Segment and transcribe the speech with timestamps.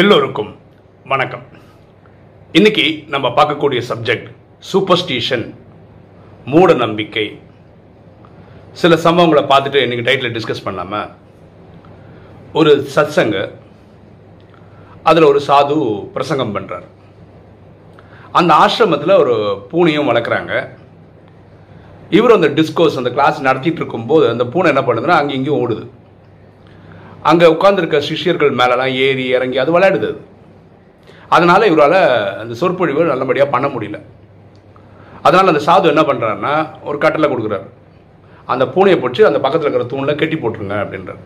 [0.00, 0.50] எல்லோருக்கும்
[1.12, 1.44] வணக்கம்.
[2.58, 4.28] இன்னைக்கு நம்ம பார்க்கக்கூடிய சப்ஜெக்ட்
[4.70, 5.44] சூப்பர்ஸ்டிஷன்
[6.52, 7.24] மூட நம்பிக்கை.
[8.80, 11.00] சில சம்பவங்களை பார்த்துட்டு இன்னைக்கு டைட்டில் டிஸ்கஸ் பண்ணாம
[12.60, 13.38] ஒரு சத்சங்க
[15.10, 15.78] அதில் ஒரு சாது
[16.16, 16.86] பிரசங்கம் பண்ணுறார்
[18.40, 19.36] அந்த ஆசிரமத்தில் ஒரு
[19.72, 20.52] பூனையும் வளர்க்குறாங்க.
[22.18, 25.86] இவர் அந்த டிஸ்கோஸ் அந்த கிளாஸ் நடத்திட்டு இருக்கும்போது அந்த பூனை என்ன பண்ணுதுன்னா அங்கே இங்கேயும் ஓடுது.
[27.22, 30.16] அங்கே உட்காந்துருக்க சிஷ்யர்கள் மேலெலாம் ஏறி இறங்கி அது விளையாடுது
[31.28, 34.00] அதனால் அதனால இவரால் அந்த சொற்பொழிவு நல்லபடியாக பண்ண முடியல.
[35.22, 37.66] அதனால் அந்த சாது என்ன பண்ணுறாருன்னா ஒரு கட்டளை கொடுக்குறாரு.
[38.44, 41.18] அந்த பூனையை பிடிச்சி அந்த பக்கத்தில் இருக்கிற தூணில் கட்டி போட்டுருங்க அப்படின்றார்.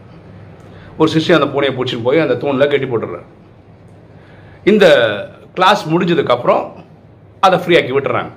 [0.98, 3.22] ஒரு சிஷ்யன் அந்த பூனையை பிடிச்சின்னு போய் அந்த தூணில் கட்டி போட்டுடுறாரு
[4.64, 4.86] இந்த
[5.54, 6.70] கிளாஸ் முடிஞ்சதுக்கப்புறம்
[7.40, 8.30] அதை ஃப்ரீயாக்கி விட்டுறாங்க.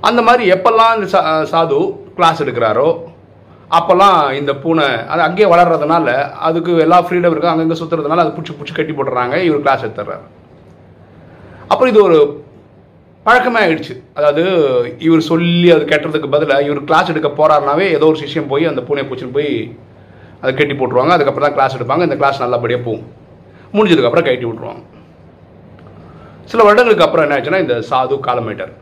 [0.00, 3.09] அந்த மாதிரி எப்பெல்லாம் இந்த சா- சாது கிளாஸ் எடுக்கிறாரோ
[3.76, 6.06] அப்போல்லாம் இந்த பூனை அது அங்கேயே வளர்றதுனால
[6.46, 9.36] அதுக்கு எல்லா ஃப்ரீடம் இருக்குது அங்கங்கே சுற்றுறதுனால அது பிடிச்சி பிடிச்சி கட்டி போட்டுறாங்க.
[9.48, 10.24] இவர் கிளாஸ் எடுத்துடுறாரு
[11.72, 12.18] அப்புறம் இது ஒரு
[13.26, 14.42] பழக்கமே ஆயிடுச்சு அதாவது
[15.06, 19.06] இவர் சொல்லி அது கட்டுறதுக்கு பதிலாக இவர் கிளாஸ் எடுக்க போறாருனாவே ஏதோ ஒரு சிஷ்யம் போய் அந்த பூனையை
[19.08, 19.50] பூச்சின்னு போய்
[20.42, 21.14] அதை கட்டி போட்டுருவாங்க.
[21.16, 22.04] அதுக்கப்புறம் தான் கிளாஸ் எடுப்பாங்க.
[22.08, 23.06] இந்த கிளாஸ் நல்லபடியாக போகும்.
[23.76, 24.84] முடிஞ்சதுக்கப்புறம் கட்டி விட்ருவாங்க
[26.50, 28.72] சில வருடங்களுக்கு அப்புறம் என்ன ஆச்சுன்னா இந்த சாது காலமாயிட்டார்.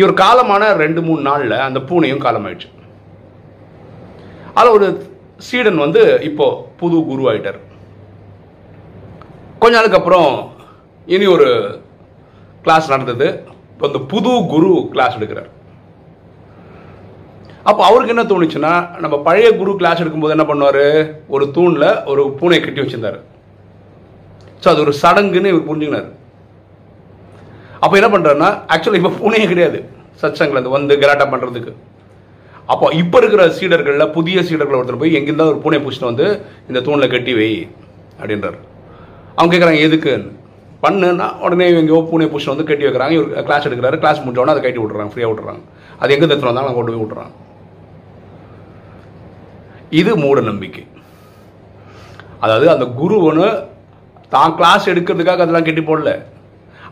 [0.00, 2.68] இவர் காலமான ரெண்டு மூணு நாளில் அந்த பூனையும் காலமாயிடுச்சு.
[4.58, 4.86] அதில் ஒரு
[5.46, 6.46] சீடன் வந்து இப்போ
[6.80, 7.58] புது குரு ஆயிட்டார்.
[9.62, 10.30] கொஞ்ச நாளுக்கு அப்புறம்
[11.14, 11.48] இனி ஒரு
[12.64, 13.26] கிளாஸ் நடந்தது.
[13.72, 15.50] இப்போ இந்த புது குரு கிளாஸ் எடுக்கிறார்.
[17.70, 18.72] அப்போ அவருக்கு என்ன தோணுச்சுன்னா
[19.04, 20.84] நம்ம பழைய குரு கிளாஸ் எடுக்கும்போது என்ன பண்ணுவார்?
[21.34, 23.18] ஒரு தூணில் ஒரு பூனை கட்டி வச்சிருந்தாரு.
[24.62, 26.08] ஸோ அது ஒரு சடங்குன்னு இவர் புரிஞ்சுக்கினார்.
[27.82, 29.80] அப்போ என்ன பண்ணுறாருன்னா ஆக்சுவலாக இப்போ பூனையே கிடையாது.
[30.22, 31.72] சத்சங்கில் வந்து கலாட்டா பண்ணுறதுக்கு
[32.72, 36.26] அப்போ இப்போ இருக்கிற சீடர்களில் புதிய சீடர்கள் ஒருத்தர் போய் எங்கிருந்தா ஒரு பூனை பூச்சிட்டு வந்து
[36.70, 37.50] இந்த தூணில் கட்டி வை
[38.20, 38.58] அப்படின்றார்.
[39.36, 40.32] அவங்க கேட்குறாங்க எதுக்குன்னு
[40.84, 43.14] பண்ணுன்னா உடனே எங்கேயோ பூனை பிடிச்சிட்டு வந்து கட்டி வைக்கிறாங்க.
[43.18, 43.96] இவர் கிளாஸ் எடுக்கிறாரு.
[44.02, 45.62] கிளாஸ் முடிஞ்சோடனே அதை கட்டி விட்றாங்க ஃப்ரீயாக விட்றாங்க
[46.00, 47.32] அது எங்கே தத்துவம் வந்தாலும் நாங்கள் கொண்டு போய் விட்றாங்க
[50.00, 50.84] இது மூட நம்பிக்கை.
[52.44, 53.46] அதாவது அந்த குருவனு
[54.34, 56.12] தான் கிளாஸ் எடுக்கிறதுக்காக அதெல்லாம் கட்டி போடல.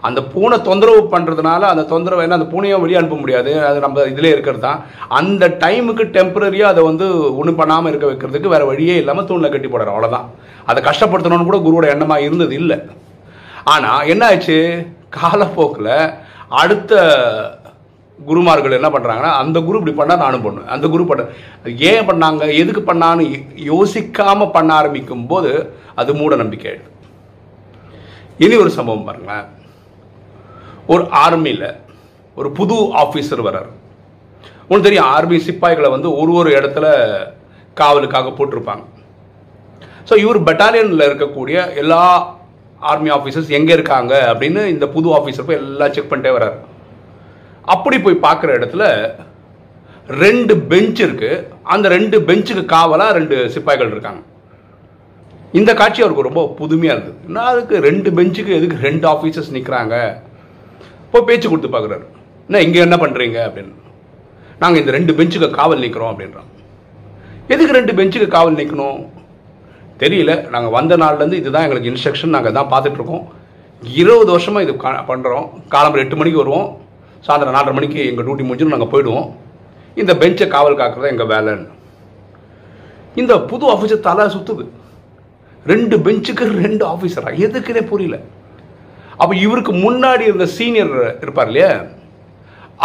[0.08, 3.52] அந்த பூனை தொந்தரவு பண்ணுறதுனால அந்த தொந்தரவு என்ன அந்த பூனையும் வெளியே அனுப்ப முடியாது.
[3.68, 4.80] அது நம்ம இதிலே இருக்கிறது தான்
[5.18, 7.06] அந்த டைமுக்கு டெம்பரரியாக அதை வந்து
[7.40, 10.28] ஒன்றும் பண்ணாமல் இருக்க வைக்கிறதுக்கு வேறு வழியே இல்லாமல் தூணில் கட்டி போடுறோம் அவ்வளோதான்
[10.70, 12.78] அதை கஷ்டப்படுத்தணும்னு கூட குருவோட எண்ணமாக இருந்தது இல்லை.
[13.74, 14.58] ஆனால் என்ன ஆச்சு
[15.18, 15.92] காலப்போக்கில்
[16.62, 16.94] அடுத்த
[18.18, 20.70] குருமார்கள் என்ன பண்ணுறாங்கன்னா அந்த குரு இப்படி பண்ணால் நானும் பண்ணுவேன்.
[20.74, 21.22] அந்த குரு பண்ண
[21.90, 22.42] ஏன் பண்ணாங்க?
[22.62, 23.24] எதுக்கு பண்ணான்னு
[23.70, 25.50] யோசிக்காமல் பண்ண ஆரம்பிக்கும் போது
[26.00, 26.74] அது மூட நம்பிக்கை
[28.44, 29.44] இனி ஒரு சம்பவம் பாருங்களேன்.
[30.92, 31.66] ஒரு ஆர்மியில்
[32.36, 33.70] ஒரு புது ஆஃபீஸர் வர்றார்.
[34.64, 36.86] உங்களுக்கு தெரியும் ஆர்மி சிப்பாய்களை வந்து ஒரு ஒரு இடத்துல
[37.80, 38.84] காவலுக்காக போட்டிருப்பாங்க.
[40.08, 42.02] ஸோ இவர் பெட்டாலியனில் இருக்கக்கூடிய எல்லா
[42.90, 46.58] ஆர்மி ஆஃபீஸர்ஸ் எங்கே இருக்காங்க அப்படின்னு இந்த புது ஆஃபீஸர் போய் எல்லாம் செக் பண்ணிட்டே வர்றாரு.
[47.74, 48.84] அப்படி போய் பார்க்குற இடத்துல
[50.24, 51.42] ரெண்டு பெஞ்ச் இருக்குது
[51.74, 54.22] அந்த ரெண்டு பெஞ்சுக்கு காவலாக ரெண்டு சிப்பாய்கள் இருக்காங்க.
[55.58, 57.18] இந்த காட்சி அவருக்கு ரொம்ப புதுமையாக இருந்தது.
[57.28, 59.96] என்ன அதுக்கு ரெண்டு பெஞ்சுக்கு எதுக்கு ரெண்டு ஆஃபீஸர்ஸ் நிற்கிறாங்க
[61.14, 62.04] போய் பேச்சு கொடுத்து பார்க்குறாரு.
[62.46, 63.74] என்ன இங்கே என்ன பண்ணுறீங்க அப்படின்னு.
[64.62, 66.50] நாங்கள் இந்த ரெண்டு பெஞ்சுக்கு காவல் நிற்கிறோம் அப்படின்றான்.
[67.52, 69.00] எதுக்கு ரெண்டு பெஞ்சுக்கு காவல் நிற்கணும்
[70.02, 70.32] தெரியல.
[70.54, 73.24] நாங்கள் வந்த நாள்லேருந்து இதுதான் எங்களுக்கு இன்ஸ்ட்ரக்ஷன் நாங்கள் தான் பார்த்துட்ருக்கோம்.
[74.00, 74.74] இருபது வருஷமாக இது
[75.10, 76.68] பண்ணுறோம் காலம்பரம் எட்டு மணிக்கு வருவோம்.
[77.26, 79.28] சாயந்தரம் நாலரை மணிக்கு எங்கள் டியூட்டி முடிஞ்சுன்னு நாங்கள் போயிடுவோம்.
[80.02, 81.68] இந்த பெஞ்சை காவல் காக்கிறது எங்கள் வேலைன்னு.
[83.22, 84.64] இந்த புது ஆஃபீஸர் தலை சுத்துது.
[85.72, 88.16] ரெண்டு பெஞ்சுக்கு ரெண்டு ஆஃபீஸராக எதுக்குன்னே புரியல.
[89.20, 90.94] அப்போ இவருக்கு முன்னாடி இருந்த சீனியர்
[91.24, 91.70] இருப்பார் இல்லையா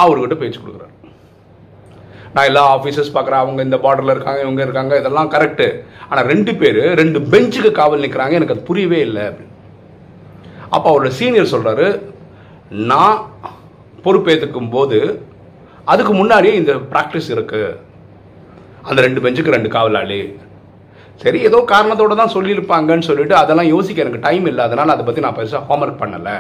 [0.02, 0.96] அவர்கிட்ட பேச்சு கொடுக்குறாரு.
[2.34, 5.68] நான் எல்லா ஆஃபீஸர்ஸ் பார்க்குறேன் அவங்க இந்த பார்டரில் இருக்காங்க இவங்க இருக்காங்க இதெல்லாம் கரெக்டு
[6.10, 9.56] ஆனால் ரெண்டு பேர் ரெண்டு பெஞ்சுக்கு காவல் நிற்கிறாங்க எனக்கு அது புரியவே இல்லை அப்படின்னு.
[10.76, 11.88] அப்போ அவரோட சீனியர் சொல்கிறாரு
[12.92, 13.18] நான்
[14.06, 15.00] பொறுப்பேற்றுக்கும் போது
[15.92, 17.62] அதுக்கு முன்னாடியே இந்த ப்ராக்டிஸ் இருக்கு.
[18.90, 20.20] அந்த ரெண்டு பெஞ்சுக்கு ரெண்டு காவலாளி
[21.24, 24.62] சரி ஏதோ காரணத்தோடு தான் சொல்லியிருப்பாங்கன்னு சொல்லிட்டு அதெல்லாம் யோசிக்க எனக்கு டைம் இல்லை.
[24.68, 26.36] அதனால் அதை பற்றி நான் பெருசாக ஹோம்ஒர்க் பண்ணலை.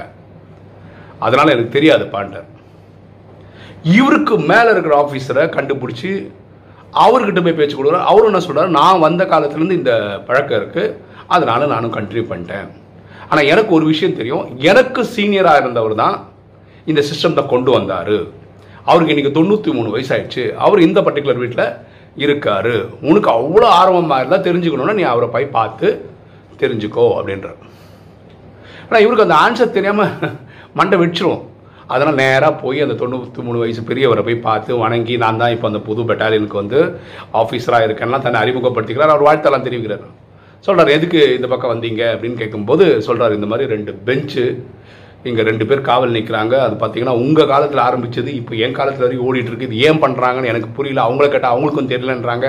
[1.25, 2.47] அதனால் எனக்கு தெரியாது பாண்டர்.
[3.97, 6.11] இவருக்கு மேலே இருக்கிற ஆஃபீஸரை கண்டுபிடிச்சி
[7.03, 8.09] அவர்கிட்ட போய் பேச்சு கொடுக்குறாரு.
[8.11, 9.93] அவரும் என்ன சொல்கிறார் நான் வந்த காலத்துலேருந்து இந்த
[10.27, 10.95] பழக்கம் இருக்குது
[11.35, 12.69] அதனால் நானும் கண்டினியூ பண்ணிட்டேன்.
[13.29, 14.45] ஆனால் எனக்கு ஒரு விஷயம் தெரியும்.
[14.71, 16.15] எனக்கு சீனியராக இருந்தவர் தான்
[16.91, 18.15] இந்த சிஸ்டத்தை கொண்டு வந்தார்.
[18.89, 20.43] அவருக்கு இன்றைக்கி தொண்ணூற்றி மூணு வயசாயிடுச்சு.
[20.65, 21.67] அவர் இந்த பர்டிகுலர் வீட்டில்
[22.25, 22.75] இருக்காரு.
[23.09, 25.87] உனக்கு அவ்வளோ ஆர்வமாக இருந்தால் தெரிஞ்சுக்கணுன்னா நீ அவரை போய் பார்த்து
[26.61, 27.59] தெரிஞ்சுக்கோ அப்படின்றார்.
[28.87, 30.13] ஆனால் இவருக்கு அந்த ஆன்சர் தெரியாமல்
[30.79, 31.41] மண்டை வெடிச்சிரும்.
[31.93, 35.79] அதனால் நேராக போய் அந்த தொண்ணூற்றி மூணு வயசு பெரியவரை போய் பார்த்து வணங்கி நான் தான் இப்போ அந்த
[35.87, 36.79] புது பெட்டாலியனுக்கு வந்து
[37.41, 39.13] ஆஃபீஸராக இருக்கேன்லாம் தன்னை அறிமுகப்படுத்திக்கிறார்.
[39.13, 40.05] அவர் வாழ்த்தெல்லாம் தெரிவிக்கிறார்.
[40.65, 42.03] சொல்கிறார் எதுக்கு இந்த பக்கம் வந்தீங்க?
[42.13, 44.45] அப்படின்னு கேட்கும்போது சொல்கிறார் இந்த மாதிரி ரெண்டு பெஞ்சு
[45.27, 49.49] இங்கே ரெண்டு பேர் காவல் நிற்கிறாங்க அது பார்த்தீங்கன்னா உங்கள் காலத்தில் ஆரம்பிச்சது இப்போ என் காலத்தில் வரைக்கும் ஓடிட்டு
[49.51, 49.67] இருக்கு.
[49.69, 51.01] இது ஏன் பண்ணுறாங்கன்னு எனக்கு புரியல.
[51.07, 52.47] அவங்கள கேட்டால் அவங்களுக்கும் தெரியலன்றாங்க.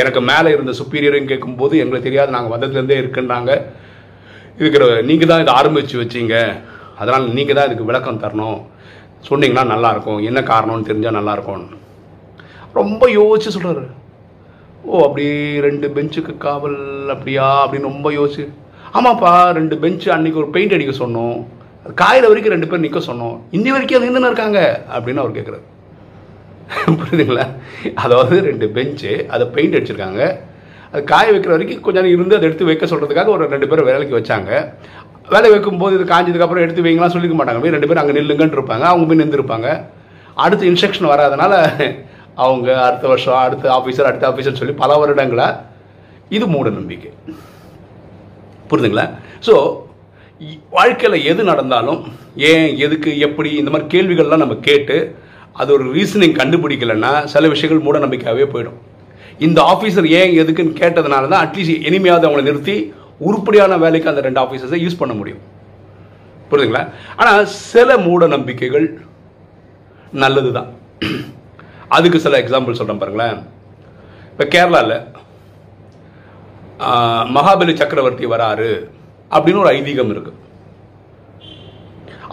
[0.00, 3.52] எனக்கு மேலே இருந்த சுப்பீரியரும் கேட்கும்போது எங்களுக்கு தெரியாது நாங்கள் வந்ததுலேருந்தே இருக்குன்றாங்க.
[4.60, 6.36] இருக்கிற நீங்கள் தான் இதை ஆரம்பித்து வச்சீங்க.
[7.00, 8.58] அதனால் நீங்கள் தான் இதுக்கு விளக்கம் தரணும்.
[9.28, 11.64] சொன்னீங்கன்னா நல்லாயிருக்கும் என்ன காரணம்னு தெரிஞ்சால் நல்லாயிருக்கும்
[12.78, 13.86] ரொம்ப யோசிச்சு சொல்கிறாரு
[14.88, 15.24] ஓ அப்படி
[15.66, 16.80] ரெண்டு பெஞ்சுக்கு காவல்
[17.14, 17.46] அப்படியா?
[17.62, 18.44] அப்படின்னு ரொம்ப யோசிச்சு.
[18.98, 21.38] ஆமாப்பா ரெண்டு பெஞ்சு அன்னைக்கு ஒரு பெயிண்ட் அடிக்க சொன்னோம்.
[22.00, 23.36] காயில் வரைக்கும் ரெண்டு பேர் நிற்க சொன்னோம்.
[23.56, 24.60] இன்னி வரைக்கும் அது என்ன இருக்காங்க
[24.94, 25.64] அப்படின்னு அவர் கேட்குறாரு
[27.00, 27.44] புரியுதுங்களா?
[28.04, 30.22] அதாவது ரெண்டு பெஞ்சு அதை பெயிண்ட் அடிச்சிருக்காங்க.
[30.92, 34.18] அது காய வைக்கிற வரைக்கும் கொஞ்சம் நேரம் இருந்து அதை எடுத்து வைக்க சொல்கிறதுக்காக ஒரு ரெண்டு பேரும் வேலைக்கு
[34.18, 34.50] வச்சாங்க.
[35.34, 37.62] வேலை வைக்கும்போது இது காஞ்சதுக்கப்புறம் எடுத்து வைங்கலாம் சொல்லிக்க மாட்டாங்க.
[37.62, 38.84] போய் ரெண்டு பேரும் அங்கே நில்லுங்கன்னு இருப்பாங்க.
[38.90, 39.68] அவங்க போய் நின்றுருப்பாங்க.
[40.44, 41.54] அடுத்து இன்ஸ்ட்ரக்ஷன் வராதனால
[42.44, 45.60] அவங்க அடுத்த வருஷம் அடுத்த ஆஃபீஸர் அடுத்த ஆஃபீஸர் சொல்லி பல வருடங்களாக
[46.36, 47.10] இது மூட நம்பிக்கை.
[48.70, 49.06] புரிதுங்களா
[49.46, 49.54] ஸோ
[50.74, 52.00] வாழ்க்கையில் எது நடந்தாலும்
[52.50, 54.96] ஏன் எதுக்கு எப்படி இந்த மாதிரி கேள்விகள்லாம் நம்ம கேட்டு
[55.60, 58.78] அது ஒரு ரீசனிங் கண்டுபிடிக்கலைன்னா சில விஷயங்கள் மூட நம்பிக்கையாகவே போயிடும்.
[59.46, 62.76] இந்த ஆஃபீஸர் ஏன் எதுக்குன்னு கேட்டதுனால தான் அட்லீஸ்ட் இனிமையாவது அவங்களை நிறுத்தி
[63.28, 65.42] உருப்படியான வேலைக்கு அந்த ரெண்டு ஆஃபீஸர்ஸை யூஸ் பண்ண முடியும்.
[66.50, 66.82] புரியுதுங்களா?
[67.20, 68.86] ஆனால் சில மூட நம்பிக்கைகள்
[70.22, 70.68] நல்லது தான்
[71.96, 73.38] அதுக்கு சில எக்ஸாம்பிள் சொல்கிறேன் பாருங்களேன்.
[74.30, 74.96] இப்போ கேரளாவில்
[77.36, 78.70] மகாபலி சக்கரவர்த்தி வராரு.
[79.34, 80.32] அப்படின்னு ஒரு ஐதீகம் இருக்கு.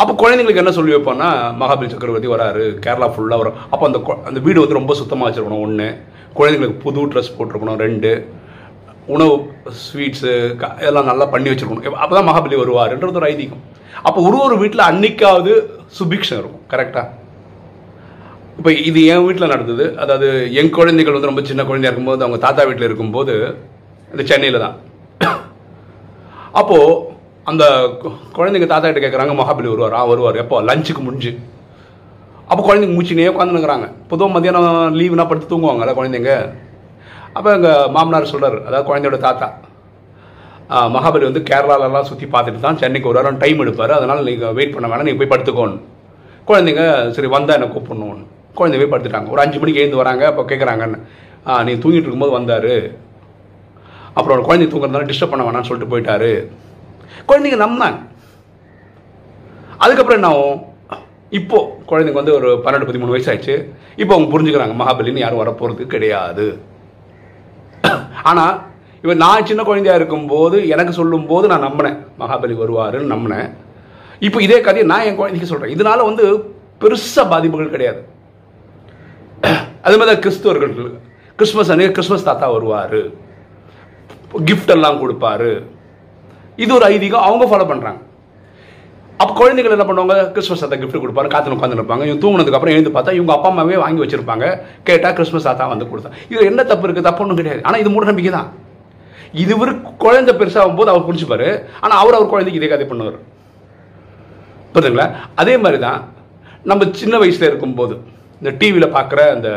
[0.02, 3.60] அப்போ குழந்தைங்களுக்கு என்ன சொல்லி வைப்போம்னா மகாபலி சக்கரவர்த்தி வராரு கேரளா ஃபுல்லாக வரும்.
[3.74, 4.00] அப்போ அந்த
[4.30, 5.66] அந்த வீடு வந்து ரொம்ப சுத்தமாக வச்சுருக்கணும்.
[5.68, 5.88] ஒன்று
[6.38, 7.80] குழந்தைங்களுக்கு புது ட்ரெஸ் போட்டிருக்கணும்.
[7.86, 8.12] ரெண்டு
[9.16, 9.34] உணவு
[9.84, 10.32] ஸ்வீட்ஸு
[10.82, 12.00] இதெல்லாம் நல்லா பண்ணி வச்சுருக்கணும்.
[12.04, 13.62] அப்போ தான் மகாபலி வருவாருன்றது ஒரு ஐதீகம்.
[14.08, 15.54] அப்போ ஒரு ஒரு வீட்டில் அன்னைக்காவது
[16.00, 16.66] சுபிக்ஷம் இருக்கும்.
[16.74, 17.24] கரெக்டாக
[18.60, 19.86] இப்போ இது என் வீட்டில் நடந்தது.
[20.04, 20.28] அதாவது
[20.60, 23.34] என் குழந்தைகள் வந்து ரொம்ப சின்ன குழந்தையாக இருக்கும்போது அவங்க தாத்தா வீட்டில் இருக்கும்போது
[24.14, 24.76] இந்த சென்னையில் தான்.
[26.60, 26.94] அப்போது
[27.50, 27.64] அந்த
[28.36, 29.96] குழந்தைங்க தாத்தா கிட்ட கேட்குறாங்க மகாபலி வருவார்?
[30.00, 30.38] ஆ வருவார்.
[30.44, 30.56] எப்போ?
[30.70, 31.32] லஞ்சுக்கு முடிஞ்சு.
[32.50, 36.34] அப்போ குழந்தைங்க மூச்சினே உட்காந்துருக்குறாங்க பொதுவாக மத்தியானம் லீவுனா படுத்து தூங்குவாங்கல்ல குழந்தைங்க.
[37.38, 39.48] அப்போ எங்கள் மாமனார் சொல்கிறார் அதாவது குழந்தையோட தாத்தா
[40.96, 43.94] மகாபலி வந்து கேரளாலலாம் சுற்றி பார்த்துட்டு தான் சென்னைக்கு ஒரு வாரம் டைம் எடுப்பார்.
[43.98, 45.78] அதனால் நீங்கள் வெயிட் பண்ண வேணாம் நீங்கள் போய் படுத்துக்கோன்னு.
[46.50, 46.84] குழந்தைங்க
[47.16, 48.24] சரி வந்தால் என்ன கூப்பிடணும்னு.
[48.60, 49.30] குழந்தை போய் படுத்துட்டாங்க.
[49.34, 51.00] ஒரு அஞ்சு மணிக்கு எழுந்து வராங்க அப்போ கேட்குறாங்கன்னு
[51.46, 52.74] நீங்கள் நீ தூங்கிட்டு இருக்கும்போது வந்தார்.
[54.18, 56.32] அப்புறம் குழந்தை தூங்குறதுனால டிஸ்டர்ப் பண்ண வேணாம்னு சொல்லிட்டு போயிட்டாரு.
[57.30, 58.00] குழந்தைங்க நம்பினாங்க
[59.84, 60.62] அதுக்கப்புறம் என்ன ஆகும்?
[61.40, 61.58] இப்போ
[61.90, 63.56] குழந்தைங்க வந்து ஒரு பன்னெண்டு பதிமூணு வயசு ஆயிடுச்சு
[64.02, 65.52] இப்போ அவங்க புரிஞ்சுக்கிறாங்க மகாபலின்னு யாரும் வர
[65.96, 66.48] கிடையாது.
[68.30, 68.56] ஆனால்
[69.06, 71.98] இவன் நான் சின்ன குழந்தையா இருக்கும்போது எனக்கு சொல்லும்போது நான் நம்பினேன்.
[72.22, 73.50] மகாபலி வருவாருன்னு நம்பினேன்.
[74.28, 76.26] இப்போ இதே கதையை நான் என் குழந்தைக்கு சொல்கிறேன் இதனால வந்து
[76.82, 78.02] பெருசாக பாதிப்புகள் கிடையாது.
[79.86, 80.74] அது மாதிரி தான் கிறிஸ்துவர்கள்.
[81.38, 83.00] கிறிஸ்மஸ் அன்னைக்கு கிறிஸ்மஸ் தாத்தா வருவார்.
[84.50, 85.54] கிஃப்ட் எல்லாம் கொடுப்பாரு.
[86.64, 87.26] இது ஒரு ஐதீகம்.
[87.28, 88.02] அவங்க ஃபாலோ பண்ணுறாங்க
[89.22, 90.16] அப்போ குழந்தைகள் என்ன பண்ணுவாங்க?
[90.36, 91.28] கிறிஸ்மஸ் தாத்தா கிஃப்ட் கொடுப்பாரு.
[91.34, 92.04] காத்துல உட்காந்து இருப்பாங்க.
[92.08, 94.46] இவங்க தூங்குனதுக்கு அப்புறம் எழுந்து பார்த்தா இவங்க அப்பா அம்மாவே வாங்கி வச்சிருப்பாங்க.
[94.88, 96.12] கேட்டா கிறிஸ்மஸ் தாத்தா வந்து கொடுத்தா.
[96.34, 97.62] இது என்ன தப்பு இருக்கு தப்பு ஒன்றும் கிடையாது.
[97.68, 98.50] ஆனால் இது மூட நம்பிக்கை தான்
[99.44, 99.72] இது ஒரு
[100.04, 101.48] குழந்தை பெருசாகும் போது அவர் புரிஞ்சுப்பாரு.
[101.84, 103.18] ஆனால் அவர் அவர் குழந்தைக்கு இதே கதை பண்ணுவார்.
[104.74, 105.08] புரியுதுங்களா
[105.42, 106.00] அதே மாதிரி தான்
[106.72, 107.96] நம்ம சின்ன வயசுல இருக்கும்போது
[108.42, 109.50] இந்த டிவியில் பார்க்குற அந்த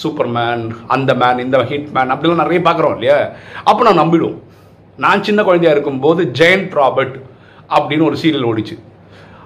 [0.00, 0.62] சூப்பர்மேன்
[0.94, 3.18] அந்த மேன் இந்த ஹிட் மேன் அப்படிலாம் நிறைய பார்க்குறோம் இல்லையா?
[3.70, 4.38] அப்போ நான் நம்பிடுவோம்.
[5.04, 7.16] நான் சின்ன குழந்தையா இருக்கும்போது ஜெயண்ட் ராபர்ட்
[7.76, 8.76] அப்படின்னு ஒரு சீரியல் ஓடிச்சு.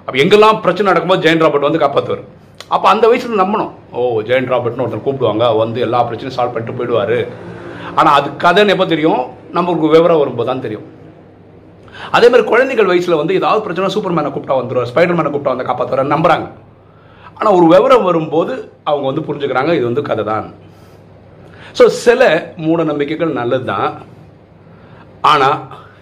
[0.05, 2.25] அப்போ எங்கெல்லாம் பிரச்சனை நடக்கும்போது ஜெயண்ட் ராபர்ட் வந்து காப்பாற்றுவார்
[2.75, 3.71] அப்போ அந்த வயசில் நம்பணும்.
[3.97, 5.45] ஓ ஜெயண்ட் ராபர்ட்னு ஒருத்தர் கூப்பிடுவாங்க.
[5.63, 7.17] வந்து எல்லா பிரச்சனையும் சால்வ் பண்ணிட்டு போயிடுவார்.
[7.99, 9.21] ஆனால் அது கதைன்னு எப்போ தெரியும்?
[9.57, 10.85] நமக்கு விவரம் வரும்போது தான் தெரியும்.
[12.15, 15.69] அதே மாதிரி குழந்தைகள் வயசில் வந்து ஏதாவது பிரச்சனை சூப்பர் மேனை கூப்பிட்டா வந்துடும் ஸ்பைடர் மேனை கூப்பிட்டா வந்து
[15.69, 16.47] காப்பாற்றுவார் நம்புறாங்க.
[17.37, 18.53] ஆனால் ஒரு விவரம் வரும்போது
[18.89, 20.47] அவங்க வந்து புரிஞ்சுக்கிறாங்க இது வந்து கதை தான்
[21.77, 22.21] ஸோ சில
[22.65, 23.89] மூட நம்பிக்கைகள் நல்லது தான்
[25.31, 25.57] ஆனால்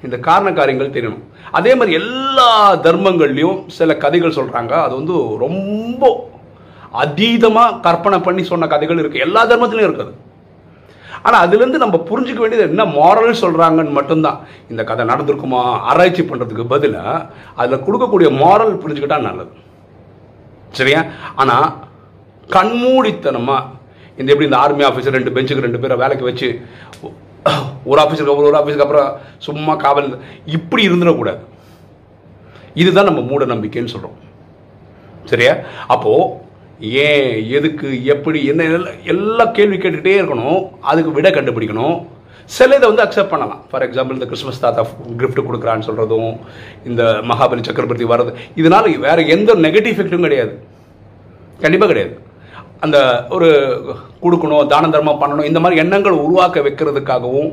[0.05, 1.23] இந்த காரண காரியங்கள் தெரியணும்.
[1.57, 2.49] அதே மாதிரி எல்லா
[2.85, 6.03] தர்மங்கள்லையும் சில கதைகள் சொல்கிறாங்க அது வந்து ரொம்ப
[7.03, 10.13] அதீதமாக கற்பனை பண்ணி சொன்ன கதைகள் இருக்குது எல்லா தர்மத்துலையும் இருக்குது.
[11.25, 14.39] ஆனால் அதுலேருந்து நம்ம புரிஞ்சுக்க வேண்டியது என்ன மாரல் சொல்கிறாங்கன்னு மட்டும்தான்.
[14.71, 15.61] இந்த கதை நடந்திருக்குமா?
[15.91, 17.25] ஆராய்ச்சி பண்ணுறதுக்கு பதிலாக
[17.59, 19.51] அதில் கொடுக்கக்கூடிய மாரல் புரிஞ்சுக்கிட்டா நல்லது.
[20.79, 21.01] சரியா?
[21.41, 21.67] ஆனால்
[22.55, 23.71] கண்மூடித்தனமாக
[24.19, 26.49] இந்த எப்படி இந்த ஆர்மி ஆஃபீஸர் ரெண்டு பெஞ்சுக்கு ரெண்டு பேரை வேலைக்கு வச்சு
[27.89, 29.09] ஒரு ஆஃபீஸருக்கு அப்புறம் ஒரு ஆஃபீஸுக்கு அப்புறம்
[29.47, 30.07] சும்மா காவல்
[30.57, 31.41] இப்படி இருந்துடக்கூடாது.
[32.83, 34.17] இதுதான் நம்ம மூட நம்பிக்கைன்னு சொல்கிறோம்
[35.31, 35.53] சரியா?
[35.93, 36.33] அப்போது
[37.07, 40.59] ஏன் எதுக்கு எப்படி என்ன எல்லாம் எல்லா கேள்வி கேட்டுக்கிட்டே இருக்கணும்.
[40.91, 41.97] அதுக்கு விட கண்டுபிடிக்கணும்.
[42.53, 43.61] சில இதை வந்து அக்செப்ட் பண்ணலாம்.
[43.69, 44.81] ஃபார் எக்ஸாம்பிள் இந்த கிறிஸ்மஸ் தாத்தா
[45.21, 46.33] கிஃப்ட் கொடுக்குறான்னு சொல்கிறதும்
[46.89, 50.53] இந்த மகாபலி சக்கரவர்த்தி வர்றது இதனால் வேறு எந்த நெகட்டிவ் எஃபெக்ட்டும் கிடையாது.
[51.63, 52.15] கண்டிப்பாக கிடையாது.
[52.85, 52.97] அந்த
[53.35, 53.49] ஒரு
[54.23, 57.51] கொடுக்கணும் தான தர்மம் பண்ணணும் இந்த மாதிரி எண்ணங்கள் உருவாக்க வைக்கிறதுக்காகவும்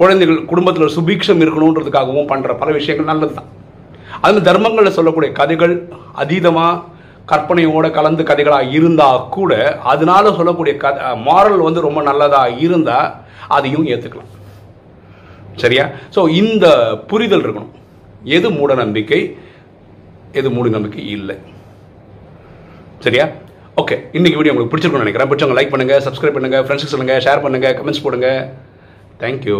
[0.00, 3.50] குழந்தைகள் குடும்பத்தில் சுபீக்ஷம் இருக்கணுன்றதுக்காகவும் பண்ணுற பல விஷயங்கள் நல்லது தான்
[4.24, 5.74] அதில் தர்மங்களில் சொல்லக்கூடிய கதைகள்
[6.22, 6.82] அதீதமாக
[7.30, 9.52] கற்பனையோட கலந்து கதைகளாக இருந்தால் கூட
[9.92, 10.88] அதனால சொல்லக்கூடிய க
[11.28, 13.08] மாரல் வந்து ரொம்ப நல்லதாக இருந்தால்
[13.56, 14.32] அதையும் ஏற்றுக்கலாம்
[15.62, 15.84] சரியா?
[16.14, 16.66] ஸோ இந்த
[17.10, 17.72] புரிதல் இருக்கணும்.
[18.36, 19.20] எது மூட நம்பிக்கை?
[20.38, 21.36] எது மூட நம்பிக்கை இல்லை.
[23.06, 23.26] சரியா?
[23.82, 25.30] ஓகே இன்னைக்கு வீடியோ உங்களுக்கு பிடிச்சிருக்கும்னு நினைக்கிறேன்.
[25.30, 28.28] பிடிச்சவங்க லைக் பண்ணுங்கள் சப்ஸ்கிரைப் பண்ணுங்க ஃப்ரெண்ட்ஸுக்கு சொல்லுங்க ஷேர் பண்ணுங்கள் கமெண்ட்ஸ் போடுங்க.
[29.22, 29.58] தேங்க்யூ